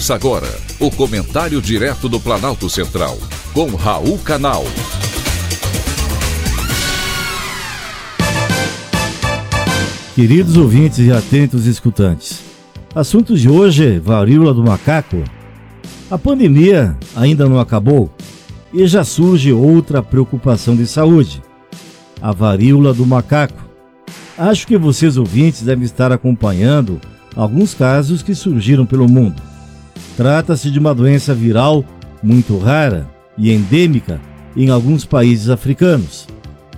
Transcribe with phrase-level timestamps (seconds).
[0.00, 3.18] Ouça agora o comentário direto do Planalto Central,
[3.52, 4.64] com Raul Canal.
[10.14, 12.40] Queridos ouvintes e atentos escutantes,
[12.94, 15.22] assunto de hoje: varíola do macaco.
[16.10, 18.10] A pandemia ainda não acabou
[18.72, 21.42] e já surge outra preocupação de saúde:
[22.22, 23.68] a varíola do macaco.
[24.38, 26.98] Acho que vocês ouvintes devem estar acompanhando
[27.36, 29.49] alguns casos que surgiram pelo mundo.
[30.20, 31.82] Trata-se de uma doença viral
[32.22, 34.20] muito rara e endêmica
[34.54, 36.28] em alguns países africanos.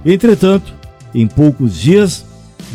[0.07, 0.73] Entretanto,
[1.13, 2.25] em poucos dias,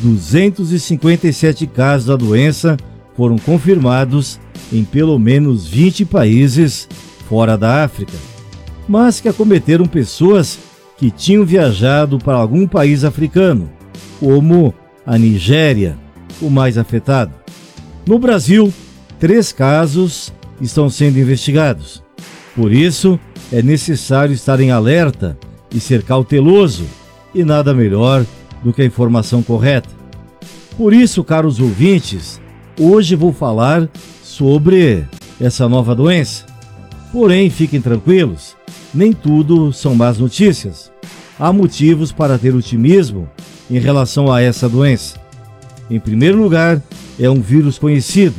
[0.04, 2.76] 257 casos da doença
[3.16, 6.90] foram confirmados em pelo menos 20 países
[7.30, 8.18] fora da África,
[8.90, 10.60] mas que acometeram pessoas
[10.98, 13.70] que tinham viajado para algum país africano,
[14.20, 14.74] como
[15.06, 15.98] a Nigéria,
[16.42, 17.32] o mais afetado.
[18.06, 18.74] No Brasil,
[19.18, 22.04] três casos estão sendo investigados.
[22.56, 23.20] Por isso,
[23.52, 25.38] é necessário estar em alerta
[25.74, 26.86] e ser cauteloso,
[27.34, 28.26] e nada melhor
[28.64, 29.90] do que a informação correta.
[30.76, 32.42] Por isso, caros ouvintes,
[32.80, 33.88] hoje vou falar
[34.24, 35.06] sobre
[35.40, 36.46] essa nova doença.
[37.12, 38.56] Porém, fiquem tranquilos,
[38.94, 40.92] nem tudo são más notícias.
[41.40, 43.30] Há motivos para ter otimismo
[43.70, 45.20] em relação a essa doença.
[45.90, 46.82] Em primeiro lugar,
[47.20, 48.36] é um vírus conhecido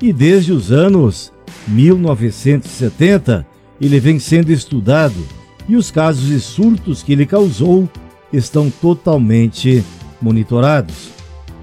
[0.00, 1.32] e desde os anos
[1.68, 3.46] 1970
[3.80, 5.26] ele vem sendo estudado
[5.68, 7.88] e os casos e surtos que ele causou
[8.32, 9.82] estão totalmente
[10.20, 11.10] monitorados.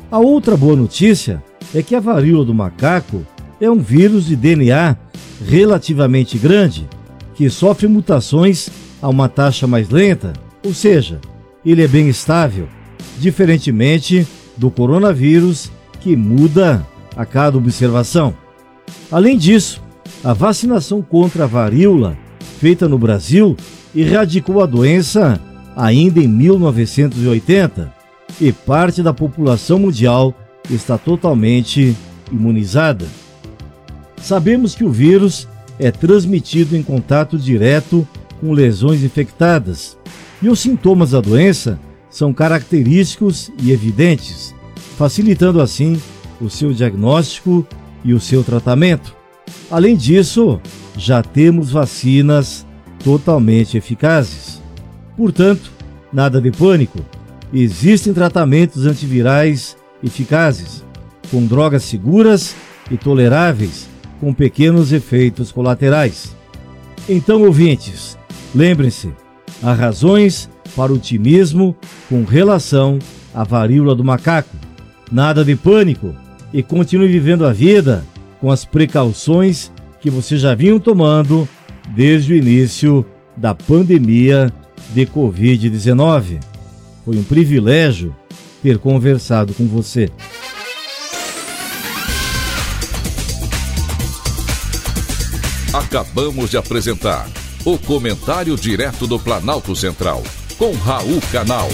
[0.09, 3.25] A outra boa notícia é que a varíola do macaco
[3.59, 4.95] é um vírus de DNA
[5.45, 6.87] relativamente grande
[7.35, 8.69] que sofre mutações
[9.01, 11.19] a uma taxa mais lenta, ou seja,
[11.65, 12.67] ele é bem estável,
[13.19, 14.25] diferentemente
[14.55, 18.33] do coronavírus que muda a cada observação.
[19.11, 19.81] Além disso,
[20.23, 22.17] a vacinação contra a varíola,
[22.59, 23.55] feita no Brasil,
[23.95, 25.39] erradicou a doença
[25.75, 27.93] ainda em 1980
[28.41, 30.33] e parte da população mundial
[30.69, 31.95] está totalmente
[32.31, 33.05] imunizada.
[34.21, 35.47] Sabemos que o vírus
[35.79, 38.07] é transmitido em contato direto
[38.41, 39.97] com lesões infectadas
[40.41, 41.79] e os sintomas da doença
[42.09, 44.53] são característicos e evidentes,
[44.97, 46.01] facilitando assim
[46.41, 47.65] o seu diagnóstico
[48.03, 49.16] e o seu tratamento.
[49.69, 50.61] Além disso,
[50.97, 52.65] já temos vacinas
[53.03, 54.61] totalmente eficazes.
[55.15, 55.71] Portanto,
[56.11, 56.99] nada de pânico.
[57.53, 60.83] Existem tratamentos antivirais eficazes,
[61.29, 62.55] com drogas seguras
[62.89, 63.89] e toleráveis,
[64.19, 66.35] com pequenos efeitos colaterais.
[67.07, 68.17] Então, ouvintes,
[68.55, 69.11] lembrem-se:
[69.61, 71.75] há razões para otimismo
[72.07, 72.99] com relação
[73.33, 74.55] à varíola do macaco.
[75.11, 76.13] Nada de pânico
[76.53, 78.03] e continue vivendo a vida
[78.39, 81.47] com as precauções que vocês já vinham tomando
[81.95, 83.05] desde o início
[83.35, 84.51] da pandemia
[84.93, 86.39] de Covid-19.
[87.05, 88.15] Foi um privilégio
[88.61, 90.09] ter conversado com você.
[95.73, 97.29] Acabamos de apresentar
[97.63, 100.23] o Comentário Direto do Planalto Central,
[100.57, 101.67] com Raul Canal.